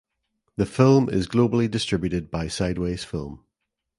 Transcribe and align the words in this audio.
The 0.55 0.65
film 0.65 1.09
is 1.11 1.27
globally 1.27 1.69
distributed 1.69 2.31
by 2.31 2.47
Sideways 2.47 3.03
Film. 3.03 3.45